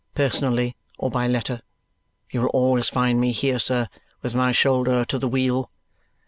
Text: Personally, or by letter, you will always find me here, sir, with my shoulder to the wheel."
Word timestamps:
Personally, 0.15 0.75
or 0.97 1.11
by 1.11 1.27
letter, 1.27 1.61
you 2.31 2.41
will 2.41 2.47
always 2.47 2.89
find 2.89 3.21
me 3.21 3.31
here, 3.31 3.59
sir, 3.59 3.87
with 4.23 4.33
my 4.33 4.51
shoulder 4.51 5.05
to 5.05 5.19
the 5.19 5.27
wheel." 5.29 5.69